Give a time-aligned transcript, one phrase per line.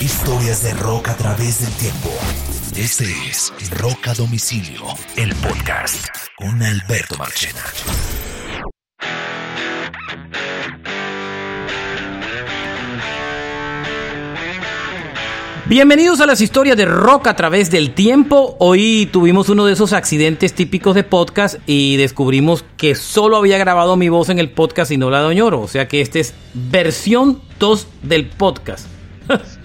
[0.00, 2.08] Historias de rock a través del tiempo.
[2.76, 4.82] Este es Rock a Domicilio,
[5.16, 7.60] el podcast con Alberto Marchena.
[15.66, 18.56] Bienvenidos a las historias de rock a través del tiempo.
[18.60, 23.96] Hoy tuvimos uno de esos accidentes típicos de podcast y descubrimos que solo había grabado
[23.96, 25.62] mi voz en el podcast y no la de.
[25.62, 28.86] O sea que esta es versión 2 del podcast.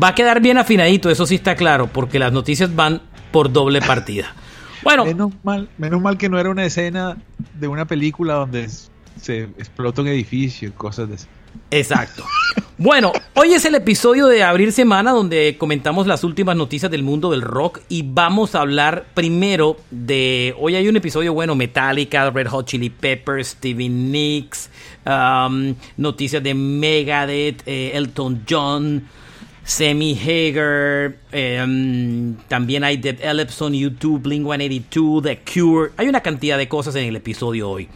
[0.00, 3.80] Va a quedar bien afinadito, eso sí está claro, porque las noticias van por doble
[3.80, 4.34] partida.
[4.84, 5.04] Bueno.
[5.04, 7.16] Menos mal, menos mal que no era una escena
[7.54, 8.68] de una película donde
[9.20, 11.26] se explota un edificio y cosas de eso.
[11.70, 12.24] Exacto.
[12.78, 17.32] Bueno, hoy es el episodio de Abrir Semana donde comentamos las últimas noticias del mundo
[17.32, 20.54] del rock y vamos a hablar primero de...
[20.58, 24.70] Hoy hay un episodio bueno, Metallica, Red Hot Chili Peppers, Stevie Nicks,
[25.04, 29.04] um, noticias de Megadeth, eh, Elton John,
[29.68, 31.18] Sammy Hager,
[31.62, 35.90] um, también hay Dead Ellison, YouTube, Blink-182, The Cure.
[35.98, 37.86] Hay una cantidad de cosas en el episodio hoy.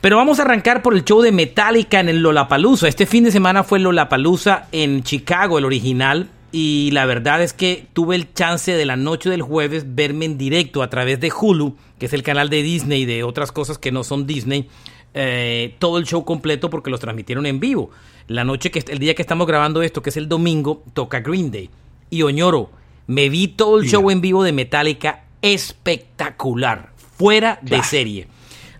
[0.00, 2.88] Pero vamos a arrancar por el show de Metallica en el Lollapalooza.
[2.88, 6.30] Este fin de semana fue el Lollapalooza en Chicago, el original.
[6.50, 10.38] Y la verdad es que tuve el chance de la noche del jueves verme en
[10.38, 13.76] directo a través de Hulu, que es el canal de Disney y de otras cosas
[13.76, 14.70] que no son Disney.
[15.14, 17.90] Eh, todo el show completo porque los transmitieron en vivo.
[18.28, 21.50] La noche que el día que estamos grabando esto, que es el domingo, toca Green
[21.50, 21.70] Day.
[22.10, 22.70] Y Oñoro,
[23.06, 28.28] me vi todo el show en vivo de Metallica espectacular, fuera de serie.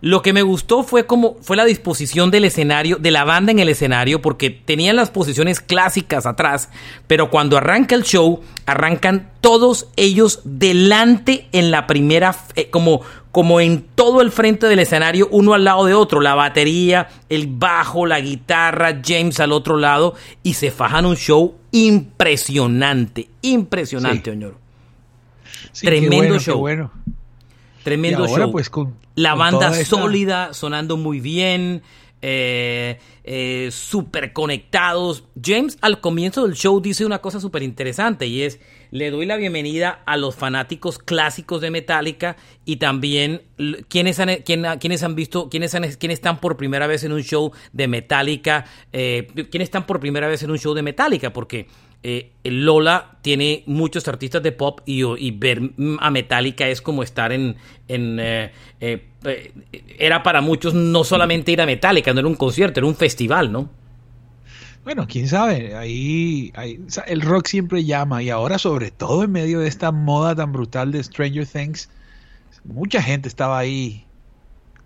[0.01, 3.59] Lo que me gustó fue como fue la disposición del escenario, de la banda en
[3.59, 6.69] el escenario, porque tenían las posiciones clásicas atrás,
[7.07, 13.03] pero cuando arranca el show, arrancan todos ellos delante en la primera, eh, como,
[13.33, 17.47] como en todo el frente del escenario, uno al lado de otro, la batería, el
[17.47, 24.59] bajo, la guitarra, James al otro lado, y se fajan un show impresionante, impresionante, Oñoro.
[25.81, 26.59] Tremendo show.
[26.59, 26.91] bueno.
[27.87, 28.51] Tremendo show.
[28.51, 28.69] Pues,
[29.15, 31.83] la banda sólida, sonando muy bien,
[32.21, 35.23] eh, eh, súper conectados.
[35.41, 38.59] James al comienzo del show dice una cosa súper interesante y es,
[38.91, 43.43] le doy la bienvenida a los fanáticos clásicos de Metallica y también
[43.87, 47.53] quienes han, quienes han visto, quienes, han, quienes están por primera vez en un show
[47.73, 51.69] de Metallica, eh, quienes están por primera vez en un show de Metallica, porque
[52.03, 57.57] eh, Lola tiene muchos artistas de pop y, ver a Metallica es como estar en...
[57.89, 59.53] Eh, eh,
[59.99, 63.51] era para muchos no solamente ir a Metallica, no era un concierto, era un festival,
[63.51, 63.69] ¿no?
[64.85, 66.53] Bueno, quién sabe, ahí,
[67.09, 70.93] el rock siempre llama y ahora sobre todo en medio de esta moda tan brutal
[70.93, 71.91] de Stranger Things,
[72.63, 74.07] mucha gente estaba ahí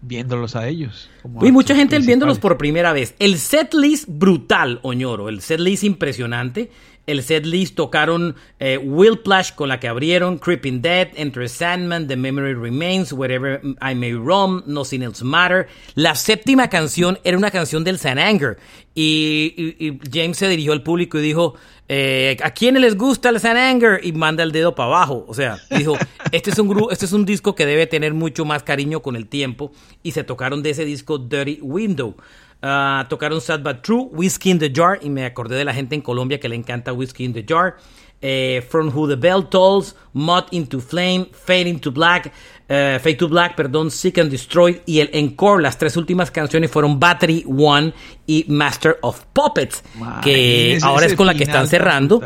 [0.03, 1.10] viéndolos a ellos.
[1.42, 3.15] Y mucha gente viéndolos por primera vez.
[3.19, 6.71] El set list brutal, Oñoro, el set list impresionante
[7.10, 12.06] el set list tocaron eh, Will Plash con la que abrieron, Creeping Dead, Enter Sandman,
[12.06, 15.69] The Memory Remains, Wherever I May Roam, Nothing Else Matter.
[15.94, 18.59] La séptima canción era una canción del San Anger.
[18.94, 21.54] Y, James se dirigió al público y dijo,
[21.88, 24.00] eh, ¿a quiénes les gusta el San Anger?
[24.03, 25.25] Y manda el dedo para abajo.
[25.28, 25.97] O sea, dijo,
[26.32, 29.27] este es, un este es un disco que debe tener mucho más cariño con el
[29.27, 29.72] tiempo.
[30.03, 32.16] Y se tocaron de ese disco Dirty Window.
[32.62, 35.94] Ah, tocaron Sad But True, Whiskey in the Jar, y me acordé de la gente
[35.94, 37.76] en Colombia que le encanta Whiskey in the Jar.
[38.22, 42.26] Eh, From Who the Bell Tolls, Mud into Flame, Fade into Black,
[42.69, 45.62] uh, Fade to Black, perdón, Seek and Destroy y el encore.
[45.62, 47.94] Las tres últimas canciones fueron Battery One
[48.26, 49.82] y Master of Puppets,
[50.22, 52.21] que ahora es con la que están cerrando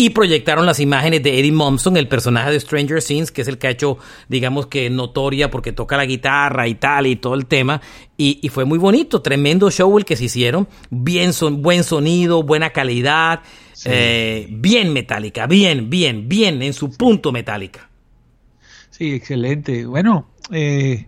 [0.00, 3.58] y proyectaron las imágenes de Eddie Momson, el personaje de Stranger Things, que es el
[3.58, 3.98] que ha hecho,
[4.28, 7.82] digamos que notoria porque toca la guitarra y tal y todo el tema.
[8.16, 12.70] Y, fue muy bonito, tremendo show el que se hicieron, bien son, buen sonido, buena
[12.70, 13.40] calidad,
[13.86, 17.90] eh, bien metálica, bien, bien, bien, en su punto metálica.
[18.90, 19.84] Sí, excelente.
[19.84, 21.06] Bueno, eh,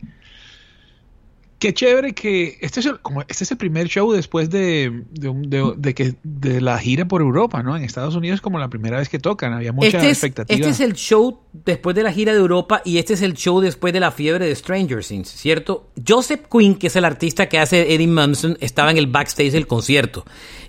[1.61, 5.95] Qué chévere que este es el, como este es el primer show después de, de,
[5.95, 7.77] que, de la gira por Europa, ¿no?
[7.77, 10.59] En Estados Unidos es como la primera vez que tocan, había mucha este expectativa.
[10.59, 13.61] Este es el show después de la gira de Europa y este es el show
[13.61, 15.89] después de la fiebre de Stranger Things, ¿cierto?
[16.07, 19.67] Joseph Quinn, que es el artista que hace Eddie Munson, estaba en el backstage del
[19.67, 20.25] concierto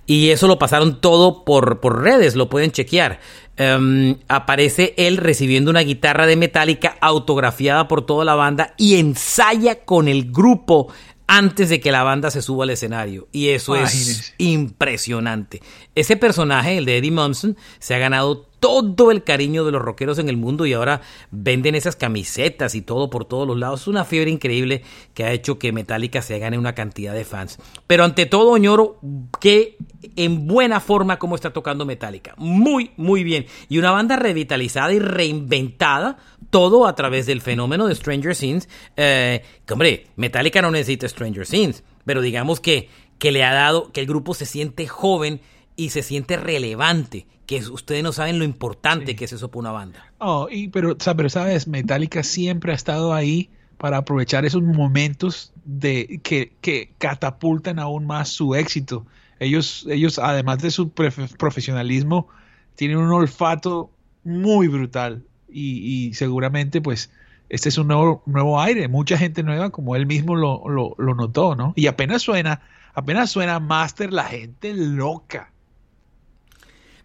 [0.06, 3.20] y eso lo pasaron todo por, por redes, lo pueden chequear.
[3.58, 9.86] Em, aparece él recibiendo una guitarra de Metallica autografiada por toda la banda y ensaya
[9.86, 10.92] con el grupo
[11.28, 13.28] antes de que la banda se suba al escenario.
[13.32, 15.62] Y eso es impresionante.
[15.96, 20.20] Ese personaje, el de Eddie Munson, se ha ganado todo el cariño de los rockeros
[20.20, 21.02] en el mundo y ahora
[21.32, 23.82] venden esas camisetas y todo por todos los lados.
[23.82, 24.84] Es una fiebre increíble
[25.16, 27.58] que ha hecho que Metallica se gane una cantidad de fans.
[27.88, 29.00] Pero ante todo, Ñoro,
[29.40, 29.78] que
[30.16, 32.36] en buena forma como está tocando Metallica.
[32.38, 33.48] Muy, muy bien.
[33.68, 36.18] Y una banda revitalizada y reinventada,
[36.52, 38.70] todo a través del fenómeno de Stranger Things.
[38.98, 43.92] Eh, que, hombre, Metallica no necesita Stranger Things, pero digamos que, que le ha dado,
[43.92, 45.42] que el grupo se siente joven
[45.76, 49.72] y se siente relevante, que ustedes no saben lo importante que es eso para una
[49.72, 50.14] banda.
[50.20, 56.20] Oh, y, pero, pero sabes, Metallica siempre ha estado ahí para aprovechar esos momentos de
[56.22, 59.08] que, que catapultan aún más su éxito.
[59.40, 62.28] Ellos, ellos, además de su profesionalismo,
[62.76, 63.90] tienen un olfato
[64.24, 67.12] muy brutal y, y, seguramente pues
[67.50, 71.16] este es un nuevo, nuevo aire, mucha gente nueva como él mismo lo, lo, lo
[71.16, 71.74] notó, ¿no?
[71.76, 72.62] Y apenas suena,
[72.94, 75.52] apenas suena Master, la gente loca.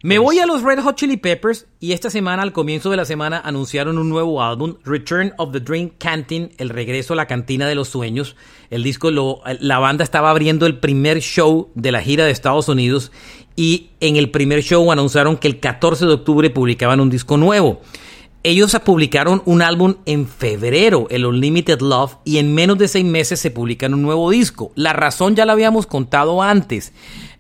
[0.02, 3.04] Me voy a los Red Hot Chili Peppers y esta semana, al comienzo de la
[3.04, 7.66] semana, anunciaron un nuevo álbum, Return of the Dream Canteen, el regreso a la cantina
[7.66, 8.37] de los sueños.
[8.70, 12.69] El disco, lo, la banda estaba abriendo el primer show de la gira de Estados
[12.69, 13.10] Unidos
[13.56, 17.81] y en el primer show anunciaron que el 14 de octubre publicaban un disco nuevo.
[18.48, 23.40] Ellos publicaron un álbum en febrero, el Unlimited Love, y en menos de seis meses
[23.40, 24.70] se publican un nuevo disco.
[24.76, 26.93] La razón ya la habíamos contado antes.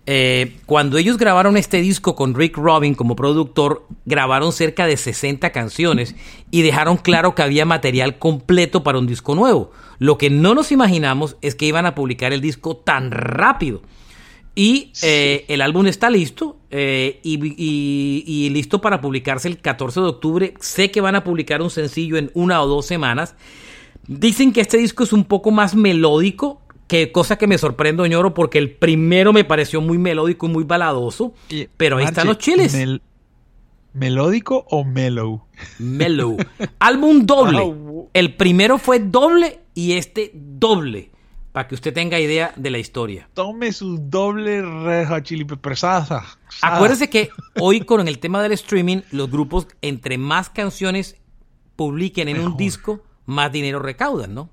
[0.06, 5.52] Eh, cuando ellos grabaron este disco con Rick Robin como productor, grabaron cerca de 60
[5.52, 6.16] canciones
[6.50, 9.70] y dejaron claro que había material completo para un disco nuevo.
[10.00, 13.80] Lo que no nos imaginamos es que iban a publicar el disco tan rápido.
[14.58, 20.54] Y eh, el álbum está listo eh, y, listo para publicarse el 14 de octubre.
[20.60, 23.34] Sé que van a publicar un sencillo en una o dos semanas.
[24.08, 28.32] Dicen que este disco es un poco más melódico, que cosa que me sorprendo, ñoro,
[28.32, 31.34] porque el primero me pareció muy melódico y muy baladoso.
[31.76, 32.74] pero ahí están los chiles.
[33.92, 35.42] ¿Melódico o mellow?
[35.78, 36.38] Mellow.
[36.78, 37.74] Álbum doble.
[38.14, 41.10] El primero fue doble y este doble.
[41.56, 43.30] Para que usted tenga idea de la historia.
[43.32, 45.46] Tome su doble reja chili
[46.60, 51.16] Acuérdese que hoy con el tema del streaming, los grupos, entre más canciones
[51.74, 54.50] publiquen en un disco, más dinero recaudan, ¿no?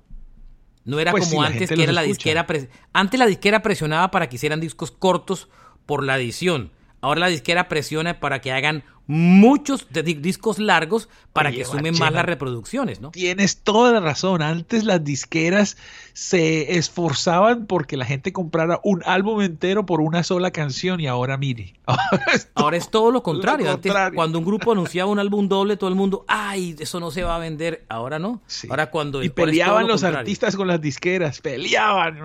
[0.86, 2.46] No era pues como antes que era la disquera.
[2.94, 5.50] Antes la disquera presionaba para que hicieran discos cortos
[5.84, 6.72] por la edición.
[7.02, 12.24] Ahora la disquera presiona para que hagan muchos discos largos para que sumen más las
[12.24, 13.10] reproducciones, ¿no?
[13.10, 14.40] Tienes toda la razón.
[14.40, 15.76] Antes las disqueras
[16.12, 21.36] se esforzaban porque la gente comprara un álbum entero por una sola canción y ahora
[21.36, 21.74] mire.
[22.54, 23.70] Ahora es todo, lo contrario.
[23.70, 27.22] Antes, cuando un grupo anunciaba un álbum doble, todo el mundo, ay, eso no se
[27.22, 27.84] va a vender.
[27.88, 28.40] Ahora no.
[28.70, 29.22] Ahora cuando...
[29.22, 31.40] Y peleaban los artistas con las disqueras.
[31.40, 32.18] Peleaban.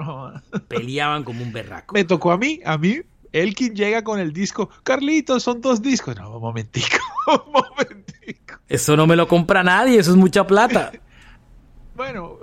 [0.67, 1.93] Peleaban como un berraco.
[1.93, 6.15] Me tocó a mí, a mí Elkin llega con el disco, Carlitos, son dos discos.
[6.15, 6.97] No, un momentico,
[7.27, 8.55] un momentico.
[8.67, 10.91] Eso no me lo compra nadie, eso es mucha plata.
[11.95, 12.37] bueno,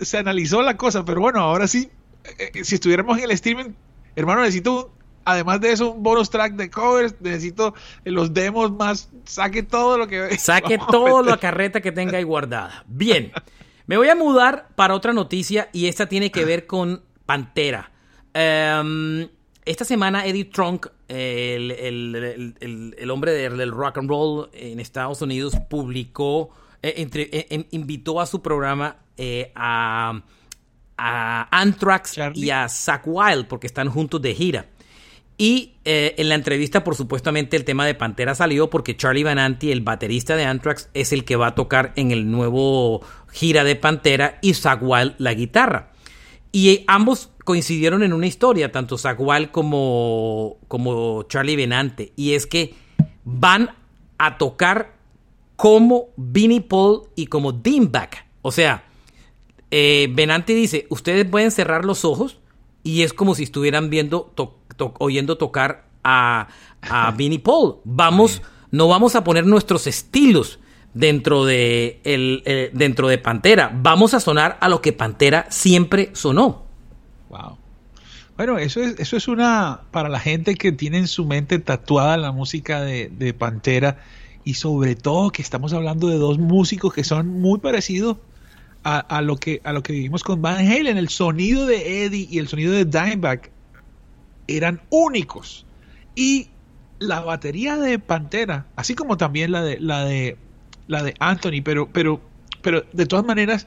[0.00, 1.90] se analizó la cosa, pero bueno, ahora sí,
[2.38, 3.72] eh, eh, si estuviéramos en el streaming,
[4.14, 4.90] hermano, necesito,
[5.24, 7.74] además de eso, un bonus track de covers, necesito
[8.04, 10.38] los demos más, saque todo lo que...
[10.38, 12.84] Saque todo la carreta que tenga ahí guardada.
[12.86, 13.32] Bien,
[13.86, 17.90] me voy a mudar para otra noticia y esta tiene que ver con Pantera.
[18.32, 19.28] Eh...
[19.66, 21.70] Esta semana Eddie Trunk, el,
[23.10, 26.50] hombre del rock and roll en Estados Unidos, publicó,
[26.82, 30.22] eh, entre, eh, invitó a su programa eh, a,
[30.96, 34.66] Anthrax y a Zach Wild, porque están juntos de gira.
[35.36, 39.82] Y en la entrevista, por supuestamente, el tema de Pantera salió porque Charlie Vananti, el
[39.82, 44.38] baterista de Anthrax, es el que va a tocar en el nuevo gira de Pantera
[44.40, 45.92] y Zach Wild la guitarra.
[46.52, 49.16] Y ambos coincidieron en una historia, tanto Zach
[49.50, 52.74] como, como Charlie Benante, y es que
[53.24, 53.70] van
[54.18, 54.96] a tocar
[55.54, 58.26] como Vinnie Paul y como Deanback.
[58.42, 58.84] O sea,
[59.70, 62.38] eh, Benante dice, ustedes pueden cerrar los ojos
[62.82, 64.34] y es como si estuvieran viendo,
[64.98, 66.48] oyendo tocar a,
[66.82, 67.76] a Vinnie Paul.
[67.84, 70.58] Vamos, no vamos a poner nuestros estilos
[70.94, 73.70] dentro de, el, eh, dentro de Pantera.
[73.72, 76.65] Vamos a sonar a lo que Pantera siempre sonó.
[77.28, 77.58] Wow.
[78.36, 82.18] Bueno, eso es, eso es una, para la gente que tiene en su mente tatuada
[82.18, 83.98] la música de, Pantera
[84.44, 88.18] y sobre todo que estamos hablando de dos músicos que son muy parecidos
[88.84, 90.96] a, lo, que, a lo que vivimos con Van Halen.
[90.96, 93.50] El sonido de Eddie y el sonido de Dimebag
[94.46, 95.66] eran únicos.
[96.14, 96.50] Y
[96.98, 100.36] la batería de Pantera, así como también la de, la de,
[100.86, 102.20] la de Anthony, pero, pero,
[102.62, 103.66] pero de todas maneras,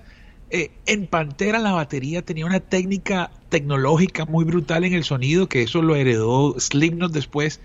[0.51, 5.63] eh, en Pantera la batería tenía una técnica tecnológica muy brutal en el sonido, que
[5.63, 7.59] eso lo heredó Slipknot después.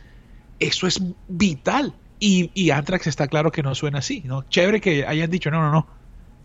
[0.61, 1.95] Eso es vital.
[2.21, 4.45] Y, y Anthrax está claro que no suena así, ¿no?
[4.49, 5.87] Chévere que hayan dicho, no, no, no,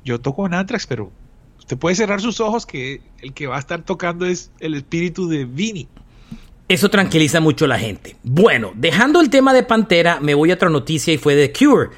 [0.04, 1.12] yo toco en Anthrax, pero
[1.58, 5.28] usted puede cerrar sus ojos que el que va a estar tocando es el espíritu
[5.28, 5.88] de Vinny.
[6.68, 8.16] Eso tranquiliza mucho a la gente.
[8.24, 11.90] Bueno, dejando el tema de Pantera, me voy a otra noticia y fue de Cure.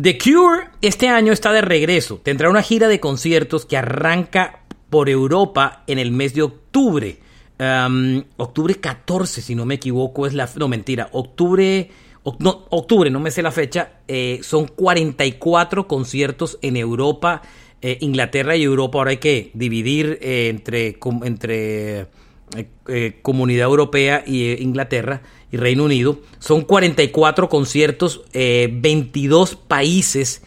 [0.00, 2.20] The Cure este año está de regreso.
[2.22, 7.18] Tendrá una gira de conciertos que arranca por Europa en el mes de octubre.
[8.36, 10.48] Octubre 14, si no me equivoco, es la...
[10.54, 11.08] No, mentira.
[11.10, 11.90] Octubre...
[12.38, 13.94] no, octubre, no me sé la fecha.
[14.06, 17.42] Eh, son 44 conciertos en Europa,
[17.82, 18.98] eh, Inglaterra y Europa.
[18.98, 20.96] Ahora hay que dividir eh, entre...
[21.24, 22.06] entre
[23.20, 26.20] Comunidad Europea y Inglaterra y Reino Unido.
[26.38, 30.42] Son 44 conciertos, 22 países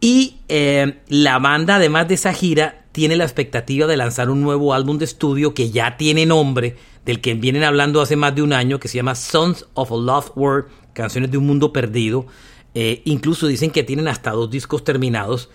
[0.00, 4.96] y la banda, además de esa gira, tiene la expectativa de lanzar un nuevo álbum
[4.96, 8.80] de estudio que ya tiene nombre, del que vienen hablando hace más de un año,
[8.80, 12.26] que se llama Sons of a Lost World, canciones de un mundo perdido.
[12.74, 15.50] Eh, incluso dicen que tienen hasta dos discos terminados,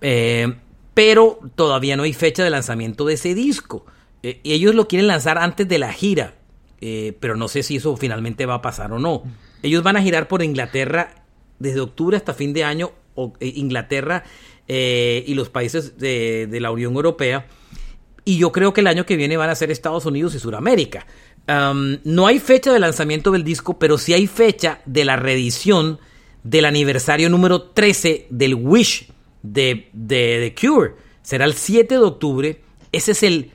[0.00, 0.56] eh,
[0.92, 3.86] pero todavía no hay fecha de lanzamiento de ese disco.
[4.24, 6.34] Eh, ellos lo quieren lanzar antes de la gira,
[7.20, 9.22] pero no sé si eso finalmente va a pasar o no.
[9.62, 11.24] Ellos van a girar por Inglaterra
[11.58, 12.92] desde octubre hasta fin de año.
[13.40, 14.24] Inglaterra
[14.68, 17.46] eh, y los países de, la Unión Europea.
[18.24, 21.06] Y yo creo que el año que viene van a ser Estados Unidos y Sudamérica.
[21.46, 25.98] no hay fecha de lanzamiento del disco, pero sí hay fecha de la reedición
[26.44, 29.08] del aniversario número 13 del Wish
[29.42, 30.94] de, The Cure.
[31.22, 32.60] Será el 7 de octubre.
[32.92, 33.52] Ese es el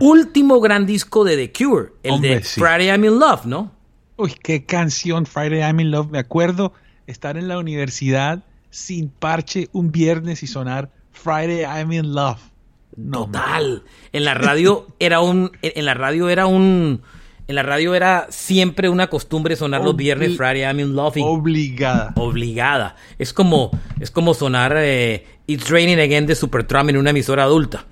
[0.00, 3.72] último gran disco de The Cure, el de Friday I'm in Love, ¿no?
[4.16, 6.10] Uy, qué canción Friday I'm in Love.
[6.10, 6.72] Me acuerdo
[7.06, 12.38] estar en la universidad sin parche un viernes y sonar Friday I'm in Love.
[13.10, 13.82] Total.
[14.12, 17.02] En la radio era un en la radio era un
[17.46, 21.16] en la radio era siempre una costumbre sonar los viernes Friday I'm in Love.
[21.18, 22.12] obligada.
[22.16, 22.96] Obligada.
[23.18, 27.84] Es como es como sonar eh, It's Raining Again de Supertramp en una emisora adulta.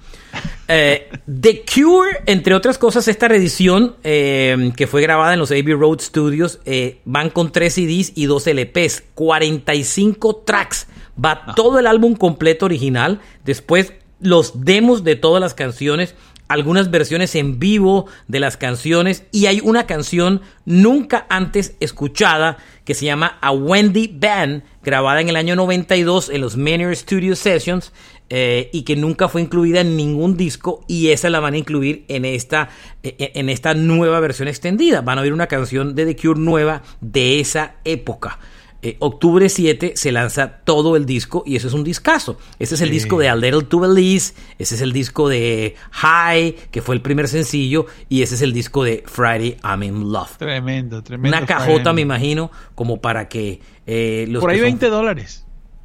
[0.74, 5.74] Eh, The Cure, entre otras cosas, esta reedición eh, que fue grabada en los Abbey
[5.74, 10.86] Road Studios, eh, van con 3 CDs y 2 LPs, 45 tracks.
[11.22, 11.54] Va ah.
[11.54, 16.14] todo el álbum completo original, después los demos de todas las canciones,
[16.48, 22.94] algunas versiones en vivo de las canciones y hay una canción nunca antes escuchada que
[22.94, 27.92] se llama A Wendy Band, grabada en el año 92 en los Manor Studio Sessions
[28.34, 32.06] eh, y que nunca fue incluida en ningún disco y esa la van a incluir
[32.08, 32.70] en esta,
[33.02, 35.02] e, e, en esta nueva versión extendida.
[35.02, 38.38] Van a oír una canción de The Cure nueva de esa época.
[38.80, 42.38] Eh, octubre 7 se lanza todo el disco y eso es un discazo.
[42.58, 46.56] Ese es el disco de A Little to Belize, ese es el disco de High,
[46.70, 50.38] que fue el primer sencillo, y ese es el disco de Friday I'm in Love.
[50.38, 51.36] Tremendo, tremendo.
[51.36, 54.40] Una cajota, me imagino, como para que eh, los...
[54.40, 55.41] Por ahí 20 dólares.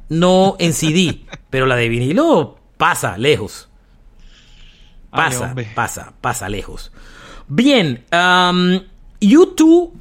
[0.08, 3.68] No en CD, pero la de vinilo pasa lejos.
[5.10, 6.92] Pasa, pasa, pasa lejos.
[7.48, 8.80] Bien, um,
[9.20, 9.98] YouTube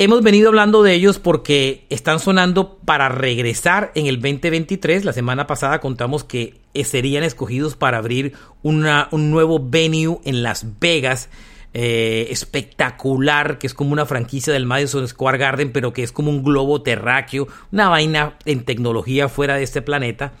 [0.00, 5.04] Hemos venido hablando de ellos porque están sonando para regresar en el 2023.
[5.04, 10.78] La semana pasada contamos que serían escogidos para abrir una, un nuevo venue en Las
[10.78, 11.30] Vegas.
[11.74, 16.30] Eh, espectacular, que es como una franquicia del Madison Square Garden, pero que es como
[16.30, 20.32] un globo terráqueo, una vaina en tecnología fuera de este planeta,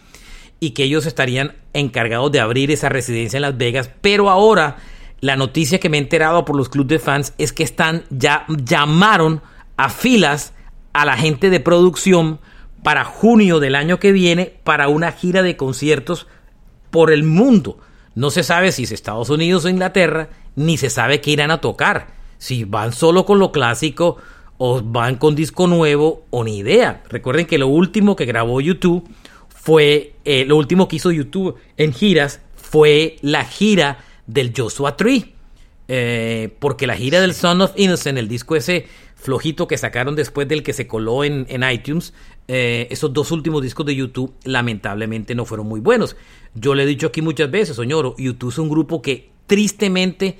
[0.58, 4.78] y que ellos estarían encargados de abrir esa residencia en Las Vegas, pero ahora
[5.20, 8.46] la noticia que me he enterado por los clubes de fans es que están ya
[8.48, 9.42] llamaron
[9.76, 10.54] a filas
[10.92, 12.40] a la gente de producción
[12.82, 16.26] para junio del año que viene para una gira de conciertos
[16.90, 17.78] por el mundo.
[18.18, 21.60] No se sabe si es Estados Unidos o Inglaterra, ni se sabe qué irán a
[21.60, 22.08] tocar.
[22.38, 24.16] Si van solo con lo clásico
[24.56, 27.04] o van con disco nuevo o ni idea.
[27.10, 29.08] Recuerden que lo último que grabó YouTube
[29.46, 35.34] fue, eh, lo último que hizo YouTube en giras fue la gira del Joshua Tree.
[35.86, 40.48] Eh, porque la gira del Son of Innocent, el disco ese flojito que sacaron después
[40.48, 42.14] del que se coló en, iTunes,
[42.46, 46.16] eh, esos dos últimos discos de YouTube lamentablemente no fueron muy buenos.
[46.54, 50.38] Yo le he dicho aquí muchas veces, señor, YouTube es un grupo que tristemente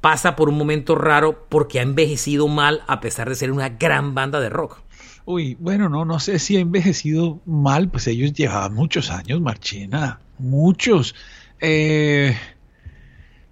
[0.00, 4.14] pasa por un momento raro porque ha envejecido mal a pesar de ser una gran
[4.14, 4.78] banda de rock.
[5.24, 10.20] Uy, bueno, no, no sé si ha envejecido mal, pues ellos llevaban muchos años, Marchena,
[10.38, 11.14] muchos.
[11.60, 12.36] Eh,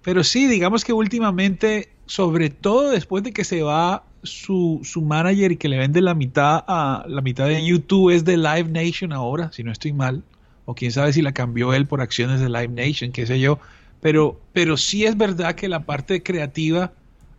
[0.03, 5.51] pero sí, digamos que últimamente, sobre todo después de que se va su, su manager
[5.51, 9.13] y que le vende la mitad a la mitad de YouTube es de Live Nation
[9.13, 10.23] ahora, si no estoy mal,
[10.65, 13.59] o quién sabe si la cambió él por acciones de Live Nation, qué sé yo,
[14.01, 16.91] pero, pero sí es verdad que la parte creativa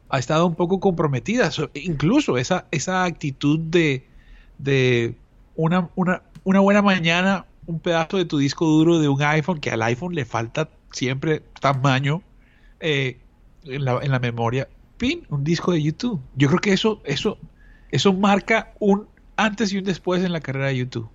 [0.09, 4.07] ha estado un poco comprometida, incluso esa, esa actitud de,
[4.59, 5.15] de
[5.55, 9.71] una, una, una buena mañana, un pedazo de tu disco duro de un iPhone, que
[9.71, 12.23] al iPhone le falta siempre tamaño
[12.81, 13.19] eh,
[13.65, 14.69] en, la, en la memoria.
[14.99, 16.21] Pin, un disco de YouTube.
[16.37, 17.39] Yo creo que eso, eso,
[17.91, 21.09] eso marca un antes y un después en la carrera de YouTube.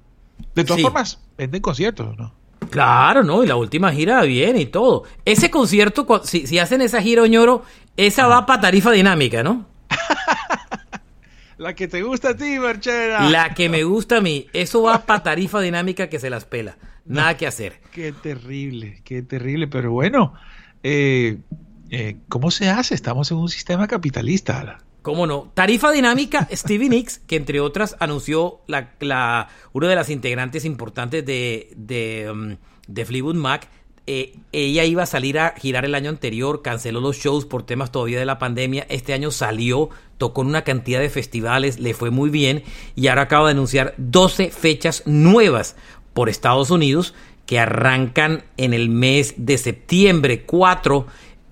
[0.55, 0.83] De todas Sí.
[0.83, 2.33] formas, venden conciertos, ¿no?
[2.69, 3.43] Claro, ¿no?
[3.43, 5.03] Y la última gira bien y todo.
[5.25, 7.63] Ese concierto, si, si hacen esa gira, Oñoro,
[7.97, 9.67] esa va para tarifa dinámica, ¿no?
[11.57, 13.29] La que te gusta a ti, Marchena.
[13.29, 14.47] La que me gusta a mí.
[14.53, 16.77] Eso va para tarifa dinámica que se las pela.
[17.05, 17.79] Nada que hacer.
[17.91, 19.67] Qué terrible, qué terrible.
[19.67, 20.33] Pero bueno,
[20.81, 21.37] eh,
[21.93, 22.95] eh, ¿cómo se hace?
[22.95, 24.79] Estamos en un sistema capitalista.
[25.01, 25.51] ¿Cómo no?
[25.53, 31.25] Tarifa dinámica, Stevie Nicks, que entre otras anunció la, la- una de las integrantes importantes
[31.25, 32.57] de, de, um,
[32.87, 33.67] de Fleetwood Mac.
[34.07, 37.91] eh, ella iba a salir a girar el año anterior, canceló los shows por temas
[37.91, 38.85] todavía de la pandemia.
[38.89, 42.63] Este año salió, tocó en una cantidad de festivales, le fue muy bien
[42.95, 45.75] y ahora acaba de anunciar 12 fechas nuevas
[46.13, 47.13] por Estados Unidos
[47.45, 51.07] que arrancan en el mes de septiembre 4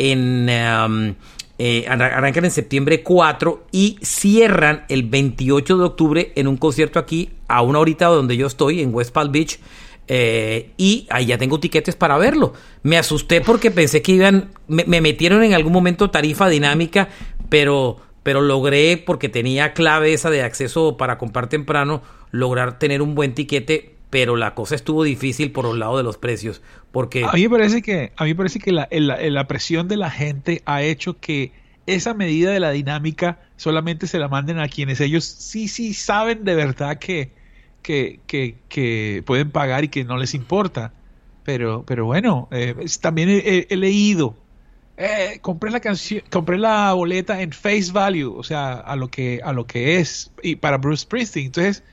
[0.09, 0.49] en...
[0.49, 1.15] um,
[1.63, 6.97] eh, arran- arrancan en septiembre 4 y cierran el 28 de octubre en un concierto
[6.97, 9.59] aquí a una horita donde yo estoy, en West Palm Beach.
[10.07, 12.53] eh, y ahí ya tengo tiquetes para verlo.
[12.81, 17.09] Me asusté porque pensé que iban, me, me metieron en algún momento tarifa dinámica,
[17.49, 23.13] pero, pero logré, porque tenía clave esa de acceso para comprar temprano, lograr tener un
[23.13, 26.61] buen tiquete, pero la cosa estuvo difícil por los lados de los precios.
[26.91, 29.97] Porque A mí me parece que, a mí parece que la, el- la presión de
[29.97, 31.53] la gente ha hecho que
[31.85, 36.43] esa medida de la dinámica solamente se la manden a quienes ellos sí, sí saben
[36.43, 37.35] de verdad que,
[37.81, 40.95] que, que, que pueden pagar y que no les importa.
[41.43, 44.45] Pero, pero bueno, eh, también he leído.
[44.97, 49.41] eh, compré la canción, compré la boleta en face value, o sea, a lo que,
[49.43, 51.47] a lo que es, y para Bruce Springsteen.
[51.47, 51.83] Entonces,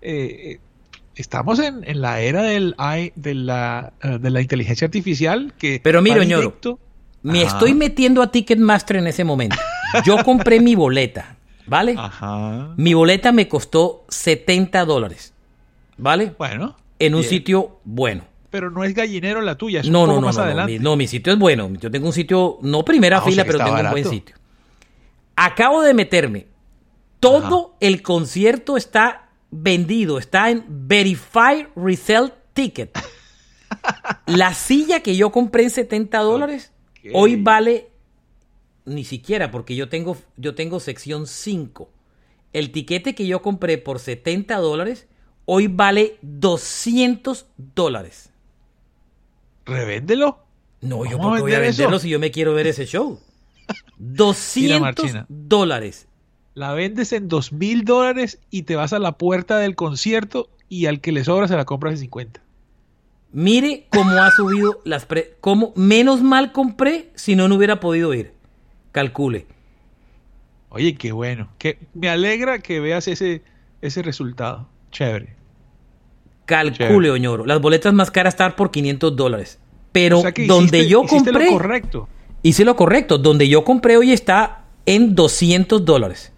[0.00, 0.60] eh, eh,
[1.16, 2.74] estamos en, en la era del
[3.14, 6.56] de la, eh, de la inteligencia artificial que Pero mira, ñoro,
[7.22, 9.56] Me estoy metiendo a Ticketmaster en ese momento.
[10.04, 11.94] Yo compré mi boleta, ¿vale?
[11.98, 12.74] Ajá.
[12.76, 15.34] Mi boleta me costó 70 dólares,
[15.96, 16.34] ¿vale?
[16.38, 16.76] Bueno.
[16.98, 17.30] En un bien.
[17.30, 18.24] sitio bueno.
[18.50, 20.72] Pero no es gallinero la tuya, es No, un no, poco no, más no, adelante.
[20.72, 21.70] mi, no, mi sitio es bueno.
[21.80, 24.36] Yo tengo un sitio, no primera Ah, o fila, sea pero tengo un buen sitio.
[25.36, 26.46] Acabo de meterme.
[27.18, 32.98] Todo el concierto está vendido, está en Verify Resell Ticket.
[34.26, 36.72] La silla que yo compré en 70 dólares,
[37.14, 37.90] hoy vale
[38.84, 41.88] ni siquiera, porque yo tengo, yo tengo sección 5.
[42.52, 45.06] El tiquete que yo compré por 70 dólares,
[45.44, 48.30] hoy vale 200 dólares.
[49.64, 50.44] Revéndelo.
[50.80, 51.62] No, yo ¿Cómo porque voy a eso?
[51.82, 53.20] venderlo si yo me quiero ver ese show.
[53.98, 55.26] 200 Marchena.
[55.28, 56.08] dólares.
[56.54, 60.86] La vendes en dos mil dólares y te vas a la puerta del concierto y
[60.86, 62.40] al que le sobra se la compras en 50.
[63.32, 65.36] Mire cómo ha subido las pre...
[65.40, 68.32] Cómo menos mal compré si no, no hubiera podido ir.
[68.92, 69.46] Calcule.
[70.68, 71.48] Oye, qué bueno.
[71.58, 73.42] Que me alegra que veas ese,
[73.80, 74.68] ese resultado.
[74.90, 75.34] Chévere.
[76.44, 77.10] Calcule, Chévere.
[77.10, 77.46] Oñoro.
[77.46, 79.58] Las boletas más caras están por 500 dólares.
[79.92, 81.44] Pero O sea que donde hiciste- yo compré...
[81.46, 82.08] lo correcto.
[82.42, 83.16] Hice lo correcto.
[83.16, 86.31] Donde yo compré hoy está en 200 dólares.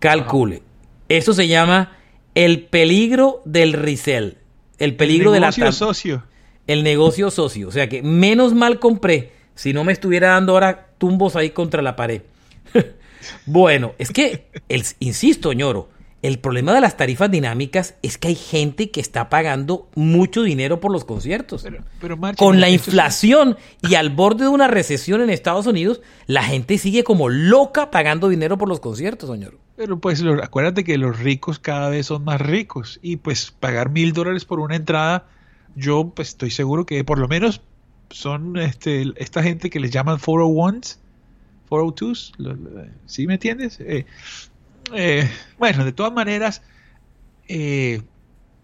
[0.00, 0.62] Calcule.
[1.08, 1.96] Eso se llama
[2.34, 4.38] el peligro del resell.
[4.78, 6.24] El peligro de la Negocio socio.
[6.66, 7.68] el negocio socio.
[7.68, 11.82] O sea que menos mal compré si no me estuviera dando ahora tumbos ahí contra
[11.82, 12.22] la pared.
[13.46, 15.90] bueno, es que, el, insisto, ñoro,
[16.22, 20.80] el problema de las tarifas dinámicas es que hay gente que está pagando mucho dinero
[20.80, 21.62] por los conciertos.
[21.62, 26.42] Pero, pero Con la inflación y al borde de una recesión en Estados Unidos, la
[26.42, 29.58] gente sigue como loca pagando dinero por los conciertos, señor.
[29.80, 34.12] Pero pues acuérdate que los ricos cada vez son más ricos y pues pagar mil
[34.12, 35.26] dólares por una entrada,
[35.74, 37.62] yo pues estoy seguro que por lo menos
[38.10, 40.98] son este esta gente que les llaman 401s,
[41.70, 43.80] 402s, lo- lo- ¿sí me entiendes?
[43.80, 44.04] Eh,
[44.94, 46.62] eh, bueno, de todas maneras,
[47.48, 48.02] eh,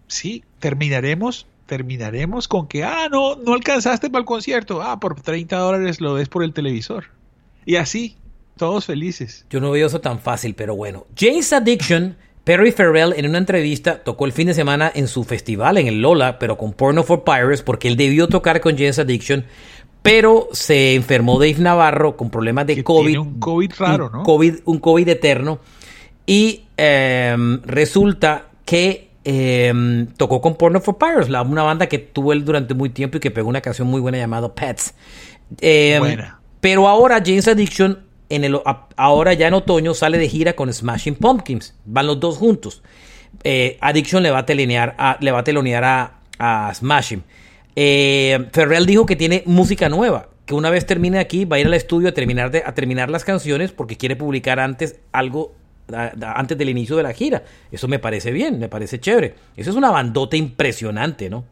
[0.07, 5.57] sí, terminaremos, terminaremos con que, ah, no, no alcanzaste para el concierto, ah, por 30
[5.57, 7.05] dólares lo ves por el televisor.
[7.65, 8.17] Y así,
[8.57, 9.45] todos felices.
[9.49, 11.05] Yo no veo eso tan fácil, pero bueno.
[11.17, 15.77] James Addiction, Perry Farrell en una entrevista tocó el fin de semana en su festival
[15.77, 19.45] en el Lola, pero con Porno for Pirates, porque él debió tocar con James Addiction,
[20.01, 23.05] pero se enfermó Dave Navarro con problemas de Que COVID.
[23.07, 24.23] tiene un COVID raro, un ¿no?
[24.23, 25.59] COVID, un COVID eterno.
[26.25, 32.31] Y em, resulta que em, tocó con Porno for Pirates, la- una banda que tuvo
[32.31, 34.93] él durante muy tiempo y que pegó una canción muy buena llamada Pets.
[35.59, 36.39] Em, Buena.
[36.61, 38.59] Pero ahora James Addiction en el,
[38.95, 41.73] ahora ya en otoño sale de gira con Smashing Pumpkins.
[41.85, 42.81] Van los dos juntos.
[43.43, 45.83] Eh, Addiction le va a telonear a, le va a, telonear
[46.39, 47.23] a, Smashing.
[47.75, 51.67] Eh, Ferrell dijo que tiene música nueva, que una vez termine aquí va a ir
[51.67, 55.53] al estudio a terminar, de, a terminar las canciones porque quiere publicar antes algo
[55.89, 57.43] antes del inicio de la gira.
[57.71, 59.35] Eso me parece bien, me parece chévere.
[59.55, 61.45] Eso es una bandota impresionante, ¿no?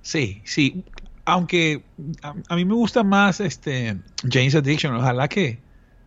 [0.00, 0.84] Sí, sí.
[1.24, 1.82] Aunque
[2.22, 3.96] a, mí me gusta más este
[4.28, 4.94] James Addiction.
[4.94, 5.58] Ojalá que,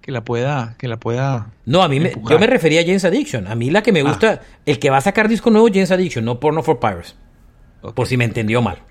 [0.05, 3.03] que la pueda que la pueda no a mí me, yo me refería a James
[3.05, 3.47] Addiction.
[3.47, 4.03] A mí la que me ah.
[4.03, 7.15] gusta el que va a sacar disco nuevo James Addiction no Porno for Pirates.
[7.95, 8.83] Por si me entendió mal.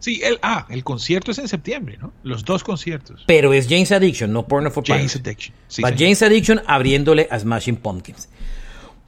[0.00, 3.22] Sí el ah el concierto es en septiembre no los dos conciertos.
[3.28, 7.76] Pero es James Addiction no Porno for James Addiction va James Addiction abriéndole a Smashing
[7.76, 8.28] Pumpkins.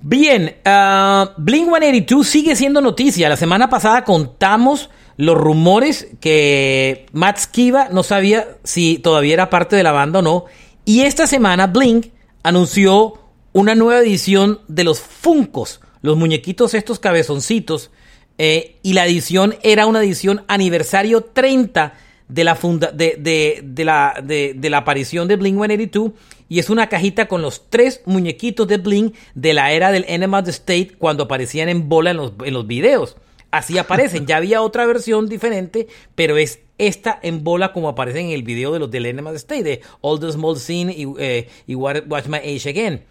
[0.01, 3.29] Bien uh, Blink 182 sigue siendo noticia.
[3.29, 9.75] La semana pasada contamos los rumores que Matt Skiba no sabía si todavía era parte
[9.75, 10.45] de la banda o no
[10.89, 12.07] y esta semana Blink
[12.43, 13.21] anunció
[13.53, 17.91] una nueva edición de los Funcos, los muñequitos estos cabezoncitos.
[18.39, 21.93] Eh, y la edición era una edición aniversario 30
[22.29, 26.13] de la, funda de, la, de, la aparición de Blink 182
[26.49, 30.39] y es una cajita con los tres muñequitos de Blink de la era del Enema
[30.39, 33.19] of the State cuando aparecían en bola en los, en los videos.
[33.51, 34.27] Así aparecen.
[34.27, 38.73] Ya había otra versión diferente, pero es esta en bola como aparece en el video
[38.73, 42.69] de los del Enema State, de All the Small Scene y, eh, Watch My Age
[42.69, 43.05] Again.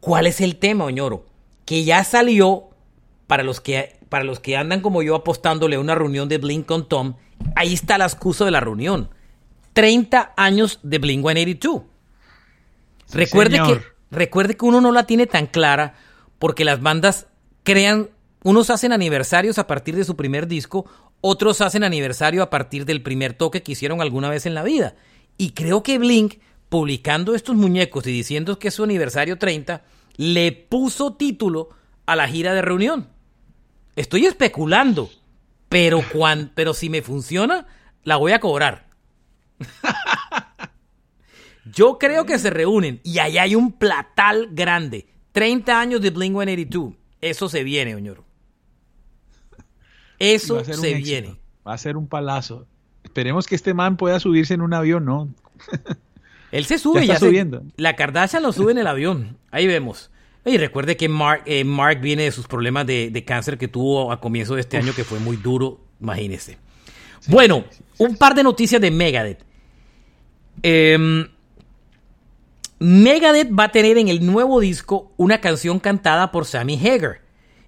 [0.00, 1.24] ¿Cuál es el tema, Oñoro?
[1.64, 2.68] Que ya salió
[3.26, 6.66] para los que, para los que andan como yo apostándole a una reunión de Blink
[6.66, 7.14] con Tom.
[7.54, 9.10] Ahí está la excusa de la reunión.
[9.74, 11.82] 30 años de Blink 182.
[13.12, 15.94] recuerde, que, recuerde que uno no la tiene tan clara
[16.38, 17.26] porque las bandas
[17.62, 18.08] crean,
[18.42, 20.86] unos hacen aniversarios a partir de su primer disco,
[21.20, 24.94] otros hacen aniversario a partir del primer toque que hicieron alguna vez en la vida.
[25.36, 26.36] Y creo que Blink,
[26.68, 29.82] publicando estos muñecos y diciendo que es su aniversario 30,
[30.16, 31.70] le puso título
[32.06, 33.08] a la gira de reunión.
[33.96, 35.10] Estoy especulando,
[35.68, 36.02] pero,
[36.54, 37.66] pero si me funciona,
[38.04, 38.88] la voy a cobrar.
[41.64, 45.08] Yo creo que se reúnen y allá hay un platal grande.
[45.32, 46.94] 30 años de Blink 182.
[47.20, 48.27] Eso se viene, señor.
[50.18, 51.36] Eso se viene.
[51.66, 52.66] Va a ser un palazo.
[53.04, 55.28] Esperemos que este man pueda subirse en un avión, ¿no?
[56.52, 57.62] Él se sube, ya, está subiendo.
[57.76, 59.36] la Kardashian lo sube en el avión.
[59.50, 60.10] Ahí vemos.
[60.44, 64.20] Y recuerde que Mark, eh, Mark viene de sus problemas de, cáncer que tuvo a
[64.20, 66.58] comienzo de este año, que fue muy duro, imagínese.
[67.26, 67.64] bueno,
[67.98, 69.44] un par de noticias de Megadeth.
[70.62, 71.28] Em,
[72.78, 77.20] Megadeth va a tener en el nuevo disco una canción cantada por Sammy Hagar.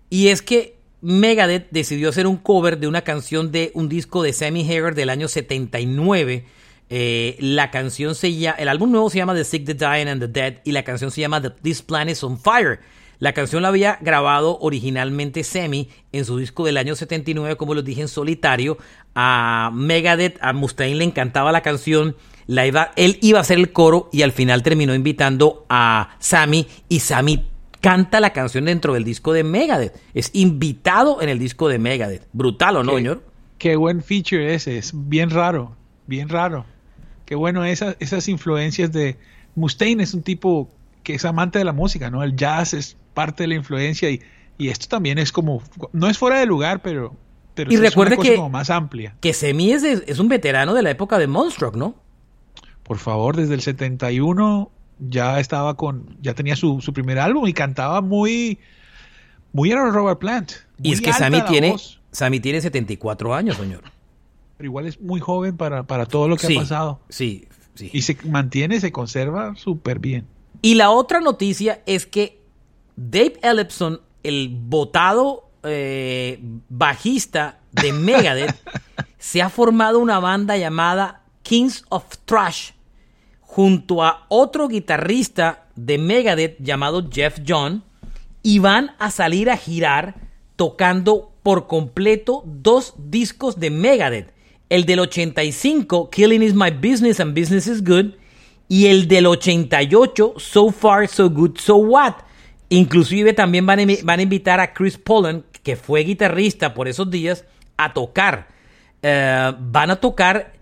[0.09, 4.33] Y es que Megadeth decidió hacer un cover de una canción de un disco de
[4.33, 6.45] Sammy Hagar del año 79.
[6.93, 10.21] Eh, la canción se llama, el álbum nuevo se llama The Sick, The Dying and
[10.21, 12.81] The Dead y la canción se llama This Planet is on Fire.
[13.21, 17.85] La canción la había grabado originalmente Sammy en su disco del año 79, como les
[17.85, 18.79] dije, en solitario.
[19.15, 22.17] A Megadeth, a Mustaine le encantaba la canción.
[22.49, 27.50] Él iba a hacer el coro y al final terminó invitando a Sammy y Sammy
[27.81, 30.01] canta la canción dentro del disco de Megadeth.
[30.15, 32.27] Es invitado en el disco de Megadeth.
[32.33, 33.23] Brutal, ¿o no, señor?
[33.59, 36.65] Qué buen feature ese, es bien raro, bien raro.
[37.25, 39.17] Qué bueno esas, esas influencias de...
[39.55, 40.71] Mustaine es un tipo
[41.03, 42.23] que es amante de la música, ¿no?
[42.23, 44.21] El jazz es parte de la influencia y,
[44.59, 45.63] y esto también es como...
[45.93, 47.15] No es fuera de lugar, pero...
[47.55, 49.15] pero y recuerde que, como más amplia.
[49.21, 51.95] que Semi es, es un veterano de la época de Monstruo, ¿no?
[52.83, 58.01] Por favor, desde el 71 ya estaba con, ya tenía su, primer álbum y cantaba
[58.01, 58.59] muy,
[59.53, 60.53] muy a Robert Plant.
[60.83, 61.77] Y es que Sammy tiene,
[62.13, 63.83] Sammy tiene 74 años, señor.
[64.57, 67.01] Pero igual es muy joven para, todo lo que ha pasado.
[67.09, 67.91] Sí, sí.
[67.93, 70.27] Y se mantiene, se conserva súper bien.
[70.63, 72.41] Y la otra noticia es que
[72.97, 78.55] Dave Ellefson, el votado eh, bajista de Megadeth,
[79.19, 82.73] se ha formado una banda llamada Kings of Trash
[83.53, 87.83] junto a otro guitarrista de Megadeth llamado Jeff John
[88.45, 90.15] y van a salir a girar
[90.55, 94.33] tocando por completo dos discos de Megadeth.
[94.69, 98.13] El del 85, Killing is My Business and Business is Good,
[98.69, 102.19] y el del 88, So Far, So Good, So What.
[102.69, 107.45] Inclusive también van a, invitar a Chris Pollan, que fue guitarrista por esos días,
[107.77, 108.47] a tocar.
[109.03, 110.53] Eh, van a tocar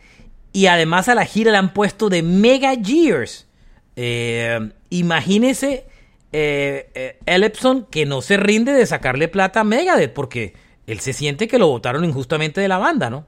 [0.58, 3.46] y además a la gira le han puesto de Mega Years.
[3.94, 5.86] Eh, imagínese
[6.32, 10.54] eh, eh que no se rinde de sacarle plata a Megadeth porque
[10.88, 13.24] él se siente que lo votaron injustamente de la banda, ¿no?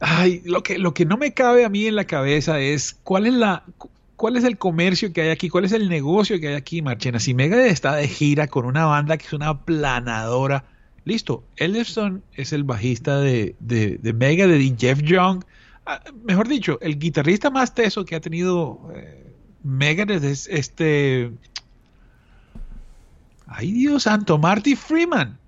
[0.00, 3.28] Ay, lo que, lo que no me cabe a mí en la cabeza es cuál
[3.28, 3.62] es la
[4.16, 7.20] cuál es el comercio que hay aquí, cuál es el negocio que hay aquí, Marchena.
[7.20, 10.64] Si Megadeth está de gira con una banda que es una planadora,
[11.04, 11.44] listo.
[11.56, 15.44] Ellefson es el bajista de, de, de Megadeth y Jeff Young,
[15.86, 19.20] ah, mejor dicho, el guitarrista más teso que ha tenido eh,
[19.62, 21.30] Megadeth es este.
[23.46, 25.38] Ay, Dios santo, Marty Freeman.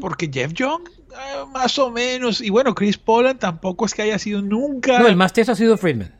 [0.00, 4.18] Porque Jeff Young, eh, más o menos, y bueno, Chris Poland tampoco es que haya
[4.18, 4.98] sido nunca.
[4.98, 6.12] No, el más teso ha sido Freeman.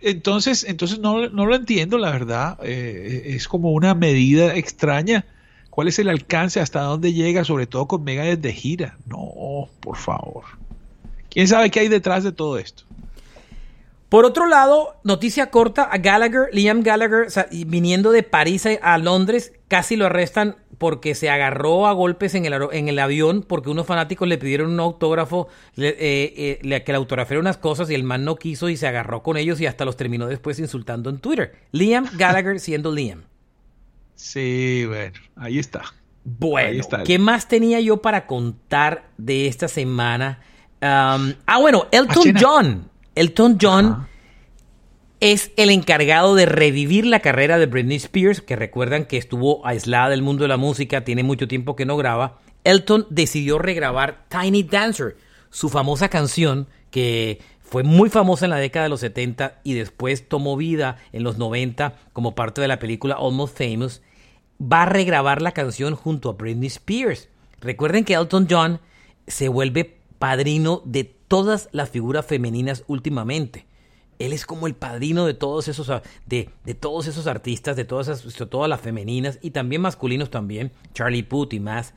[0.00, 2.58] Entonces, entonces no, lo entiendo, la verdad.
[2.62, 5.26] Eh, es como una medida extraña.
[5.72, 6.60] ¿Cuál es el alcance?
[6.60, 7.44] ¿Hasta dónde llega?
[7.44, 8.98] Sobre todo con Megadeth de gira.
[9.06, 10.44] No, por favor.
[11.30, 12.84] ¿Quién sabe qué hay detrás de todo esto?
[14.10, 17.28] Por otro lado, noticia corta, a Gallagher, Liam Gallagher,
[17.64, 22.98] viniendo de París a Londres, casi lo arrestan porque se agarró a golpes en el,
[22.98, 27.88] avión porque unos fanáticos le pidieron un autógrafo, eh, eh, que le autografiara unas cosas
[27.88, 30.58] y el man no quiso y se agarró con ellos y hasta los terminó después
[30.58, 31.54] insultando en Twitter.
[31.70, 33.31] Liam Gallagher siendo Liam.
[34.22, 35.82] Sí, bueno, ahí está.
[36.22, 40.38] Bueno, ¿qué más tenía yo para contar de esta semana?
[40.80, 42.88] ah, bueno, Elton John.
[43.16, 44.06] Elton John
[45.18, 50.10] es el encargado de revivir la carrera de Britney Spears, que recuerdan que estuvo aislada
[50.10, 52.38] del mundo de la música, tiene mucho tiempo que no graba.
[52.62, 55.16] Elton decidió regrabar Tiny Dancer,
[55.50, 60.28] su famosa canción que fue muy famosa en la década de los 70 y después
[60.28, 64.00] tomó vida en los 90 como parte de la película Almost Famous.
[64.62, 67.28] Va a regrabar la canción junto a Britney Spears.
[67.60, 68.80] Recuerden que Elton John
[69.26, 73.66] se vuelve padrino de todas las figuras femeninas últimamente.
[74.18, 75.90] Él es como el padrino de todos esos,
[76.26, 80.70] de, de todos esos artistas, de todas, esas, todas las femeninas y también masculinos también,
[80.94, 81.94] Charlie Puth y más.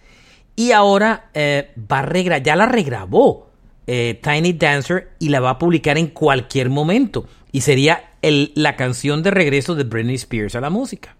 [0.55, 3.49] Y ahora eh, va a ya la regrabó
[3.85, 7.27] eh, Tiny Dancer y la va a publicar en cualquier momento.
[7.51, 11.15] Y sería la canción de regreso de Britney Spears a la música.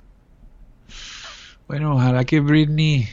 [1.68, 3.08] Bueno, ojalá que Britney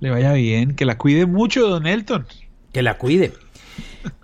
[0.00, 2.26] le vaya bien, que la cuide mucho, Don Elton.
[2.72, 3.32] Que la cuide.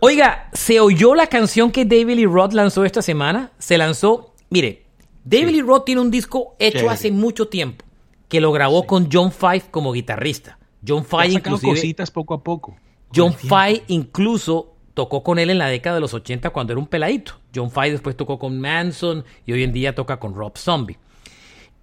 [0.00, 3.50] Oiga, ¿se oyó la canción que David Lee Roth lanzó esta semana?
[3.58, 4.84] Se lanzó, mire,
[5.24, 7.84] David Lee Roth tiene un disco hecho hace mucho tiempo
[8.28, 10.58] que lo grabó con John Five como guitarrista.
[10.86, 12.76] John Five inclusive cositas poco a poco.
[13.14, 16.86] John Five incluso tocó con él en la década de los 80 cuando era un
[16.86, 17.34] peladito.
[17.54, 20.98] John Five después tocó con Manson y hoy en día toca con Rob Zombie.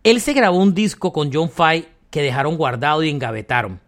[0.04, 3.80] Él se grabó un disco con John Five que dejaron guardado y engavetaron.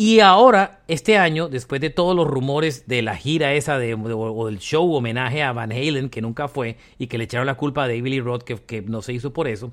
[0.00, 4.46] Y ahora, este año, después de todos los rumores de la gira esa de, o
[4.46, 7.82] del show homenaje a Van Halen, que nunca fue, y que le echaron la culpa
[7.82, 9.72] a David Lee Roth, que, no se hizo por eso,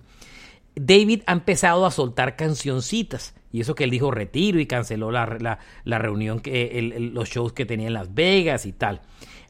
[0.76, 3.36] David ha empezado a soltar cancioncitas.
[3.52, 7.68] Y eso que él dijo retiro y canceló la, la, reunión, que, los shows que
[7.68, 9.02] tenía en Las Vegas y tal.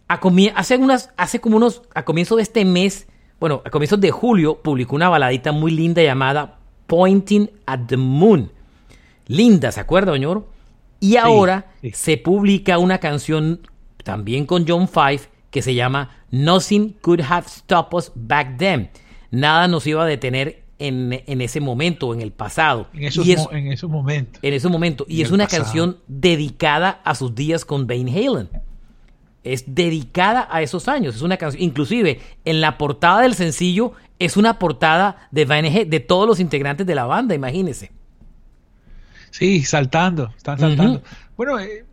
[0.09, 0.19] A
[0.55, 3.07] hace, unas, hace como unos, a comienzo de este mes,
[3.45, 8.51] bueno, a comienzos de julio, publicó una baladita muy linda llamada Pointing at the Moon.
[9.27, 10.47] Linda, ¿se acuerda, señor?
[10.99, 13.59] Y ahora se publica una canción
[14.03, 15.19] también con John Five
[15.51, 18.89] que se llama Nothing Could Have Stopped Us Back Then.
[19.29, 22.87] Nada nos iba a detener en, ese momento, en el pasado.
[22.95, 24.43] En esos, en esos momentos.
[24.43, 25.05] En ese momento.
[25.07, 28.49] Y es una canción dedicada a sus días con Van Halen.
[29.45, 31.15] Es dedicada a esos años.
[31.15, 31.63] Es una canción.
[31.63, 36.85] Inclusive, en la portada del sencillo es una portada de Van de todos los integrantes
[36.85, 37.91] de la banda, imagínense.
[39.31, 41.01] Sí, saltando, están saltando.
[41.35, 41.85] Bueno, eh,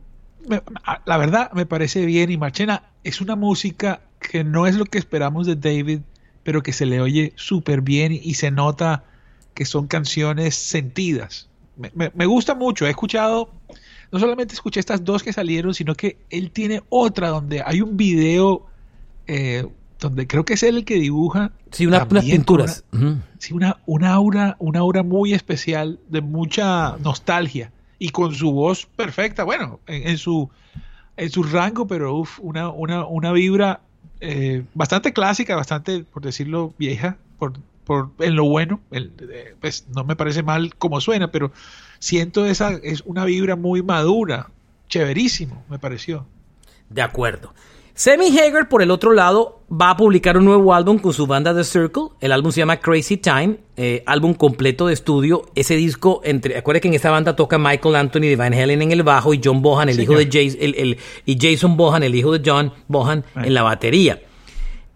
[1.05, 4.99] la verdad me parece bien y Marchena es una música que no es lo que
[4.99, 6.01] esperamos de David,
[6.43, 9.05] pero que se le oye súper bien y se nota
[9.55, 11.49] que son canciones sentidas.
[11.77, 13.51] Me, gusta mucho, he escuchado,
[14.12, 17.96] no solamente escuché estas dos que salieron, sino que él tiene otra donde hay un
[17.96, 18.66] video
[19.27, 19.66] eh,
[19.98, 21.53] donde creo que es él el que dibuja.
[21.70, 22.85] Sí, unas pinturas.
[23.38, 27.72] Sí, una, una, aura, una aura muy especial, de mucha nostalgia.
[27.98, 30.51] Y con su voz perfecta, bueno, en, su,
[31.16, 33.81] en su rango, pero uf, una, una, una vibra
[34.20, 37.53] eh, bastante clásica, bastante, por decirlo, vieja, por,
[37.85, 38.81] por, en lo bueno.
[38.90, 41.53] Eh, pues no me parece mal como suena, pero
[42.03, 44.51] siento esa, es una vibra muy madura,
[44.88, 46.27] chéverísimo, me pareció.
[46.91, 47.55] De acuerdo.
[47.95, 51.55] Sammy Hager, por el otro lado, va a publicar un nuevo álbum con su banda
[51.55, 52.09] The Circle.
[52.21, 55.47] El álbum se llama Crazy Time, eh, álbum completo de estudio.
[55.55, 58.91] Ese disco, entre, acuérdate que en esta banda toca Michael Anthony de Van Halen en
[58.91, 62.37] el bajo y John Bohan, el hijo de Jason, el, y Jason Bohan, el hijo
[62.37, 64.21] de John Bohan, en la batería.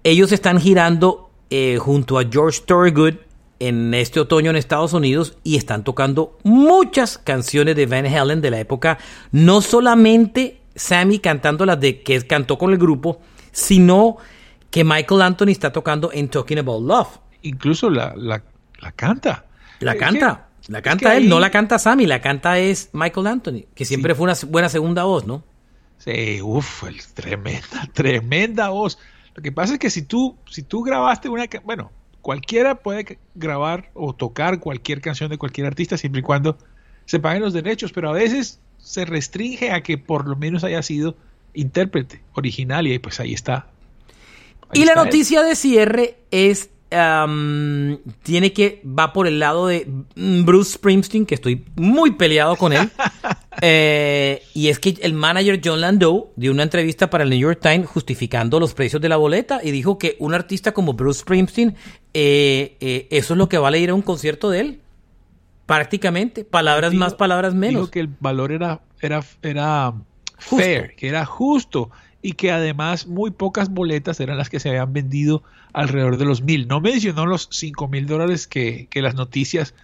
[0.03, 3.15] Ellos están girando eh, junto a George Thorogood
[3.59, 8.51] en este otoño en Estados Unidos y están tocando muchas canciones de Van Halen de
[8.51, 8.99] la época,
[9.33, 13.21] no solamente Sammy cantando las de que cantó con el grupo,
[13.53, 14.17] sino
[14.71, 17.09] que Michael Anthony está tocando en Talking About Love.
[17.43, 18.43] Incluso la, la,
[18.81, 19.47] la canta.
[19.81, 20.49] La canta.
[20.69, 24.25] la canta él, no la canta Sammy, la canta es Michael Anthony, que siempre fue
[24.25, 25.45] una buena segunda voz, ¿no?
[25.99, 28.99] Sí, uff, tremenda, tremenda voz.
[29.35, 31.91] Lo que pasa es que si tú, si tú grabaste una, bueno,
[32.27, 36.59] cualquiera puede grabar o tocar cualquier canción de cualquier artista siempre y cuando
[37.05, 40.83] se paguen los derechos, pero a veces se restringe a que por lo menos haya
[40.83, 41.15] sido
[41.55, 43.69] intérprete original y pues ahí está.
[44.73, 51.27] y la noticia de cierre es tiene que va por el lado de Bruce Springsteen,
[51.27, 52.91] que estoy muy peleado con él.
[53.63, 57.59] Eh, y es que el manager John Landau dio una entrevista para el New York
[57.63, 61.75] Times justificando los precios de la boleta y dijo que un artista como Bruce Springsteen,
[62.13, 64.81] eh, eh, eso es lo que vale ir a un concierto de él.
[65.65, 67.85] Prácticamente, palabras más, palabras menos.
[67.85, 69.95] Dijo que el valor era, era, era
[70.37, 71.91] fair, que era justo
[72.27, 76.43] y que además muy pocas boletas eran las que se habían vendido alrededor de los
[76.43, 76.67] mil.
[76.67, 79.75] No mencionó los cinco mil dólares que, las noticias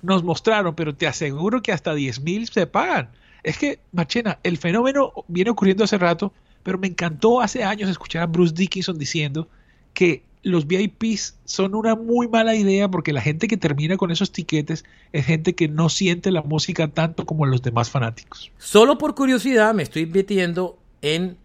[0.00, 3.10] nos mostraron, pero te aseguro que hasta diez mil se pagan.
[3.42, 6.32] Es que, Machena, el fenómeno viene ocurriendo hace rato,
[6.62, 9.46] pero me encantó hace años escuchar a Bruce Dickinson diciendo
[9.92, 14.32] que los VIPs son una muy mala idea porque la gente que termina con esos
[14.32, 18.50] tiquetes es gente que no siente la música tanto como los demás fanáticos.
[18.56, 21.36] Solo por curiosidad me estoy metiendo en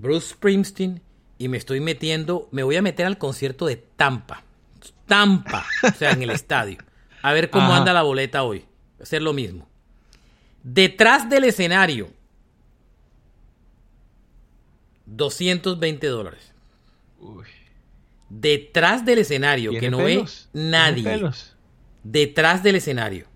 [0.00, 1.02] Bruce Springsteen
[1.38, 4.44] y me estoy metiendo, me voy a meter al concierto de Tampa.
[5.06, 6.78] Tampa, o sea, en el estadio.
[7.22, 8.64] A ver cómo anda la boleta hoy.
[9.00, 9.68] Hacer lo mismo.
[10.62, 12.10] Detrás del escenario,
[15.06, 16.52] 220 dólares.
[18.28, 21.30] Detrás del escenario, que no ve nadie.
[22.02, 23.26] Detrás del escenario.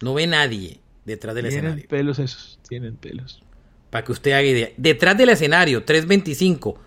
[0.00, 1.74] No ve nadie detrás del escenario.
[1.74, 3.42] Tienen pelos esos, tienen pelos.
[3.90, 4.70] Para que usted haga idea.
[4.76, 6.78] Detrás del escenario, 325.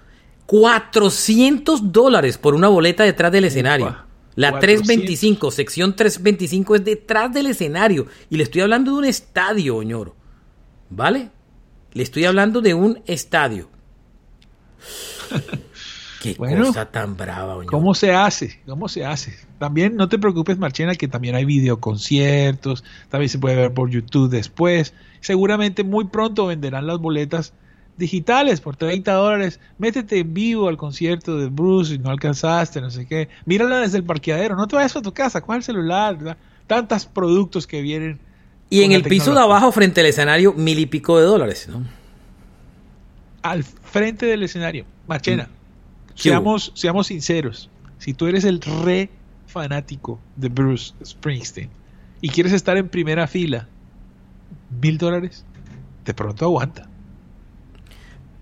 [0.46, 3.96] 400 dólares por una boleta detrás del escenario.
[4.36, 8.08] La 325, sección 325 es detrás del escenario.
[8.30, 10.16] Y le estoy hablando de un estadio, Oñoro.
[10.90, 11.32] ¿Vale?
[11.94, 13.70] Le estoy hablando de un estadio.
[16.22, 17.72] Qué cosa tan brava, Oñoro.
[17.72, 18.60] ¿Cómo se hace?
[18.68, 19.34] ¿Cómo se hace?
[19.58, 22.84] También no te preocupes, Marchena, que también hay videoconciertos.
[23.10, 27.54] También se puede ver por YouTube después seguramente muy pronto venderán las boletas
[27.98, 29.60] digitales por 30 dólares.
[29.78, 33.30] Métete en vivo al concierto de Bruce y no alcanzaste, no sé qué.
[33.46, 37.68] Mírala desde el parqueadero, no te vayas a tu casa, coge el celular, tantos productos
[37.68, 38.20] que vienen.
[38.70, 41.84] Y en el piso de abajo, frente al escenario, mil y pico de dólares, ¿no?
[43.42, 44.86] Al frente del escenario.
[45.08, 45.61] Marchena, mm.
[46.15, 47.69] Seamos, seamos sinceros.
[47.97, 49.10] Si tú eres el re
[49.47, 51.69] fanático de Bruce Springsteen
[52.21, 53.67] y quieres estar en primera fila
[54.82, 55.45] mil dólares,
[56.06, 56.88] de pronto aguanta.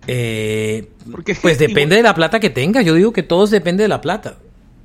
[0.08, 0.90] Eh,
[1.42, 2.82] pues depende de la plata que tenga.
[2.82, 4.38] Yo digo que todo depende de la plata.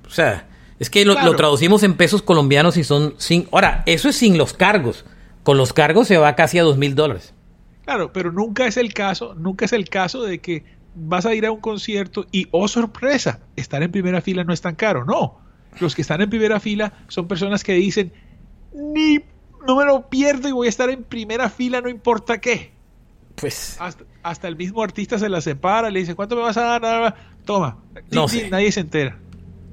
[0.06, 0.46] O sea,
[0.78, 3.48] es que lo, traducimos en pesos colombianos y son sin.
[3.52, 5.04] Ahora, eso es sin los cargos.
[5.42, 7.34] Con los cargos se va casi a dos mil dólares.
[7.84, 10.64] Claro, pero nunca es el caso, nunca es el caso de que
[10.94, 14.60] vas a ir a un concierto y, oh sorpresa, estar en primera fila no es
[14.60, 15.04] tan caro.
[15.04, 15.38] No,
[15.80, 18.12] los que están en primera fila son personas que dicen,
[18.72, 19.20] ni
[19.66, 22.72] no me lo pierdo y voy a estar en primera fila, no importa qué.
[23.34, 23.78] Pues.
[24.22, 27.14] Hasta, el mismo artista se la separa, le dice, ¿cuánto me vas a dar?
[27.44, 27.78] Toma.
[28.10, 29.18] No Nadie se entera.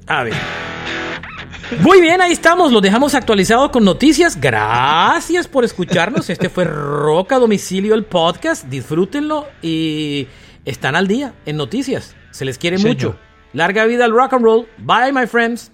[0.08, 0.34] A ver.
[1.80, 2.72] Muy bien, ahí estamos.
[2.72, 4.40] Lo dejamos actualizado con noticias.
[4.40, 6.30] Gracias por escucharnos.
[6.30, 8.66] Este fue Roca Domicilio, el podcast.
[8.66, 10.28] Disfrútenlo y
[10.66, 12.16] están al día en noticias.
[12.32, 13.18] Se les quiere mucho.
[13.54, 14.68] Larga vida al rock and roll.
[14.78, 15.72] Bye, my friends.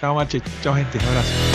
[0.00, 0.50] Chao, machito.
[0.62, 0.98] Chao, gente.
[0.98, 1.53] Un abrazo.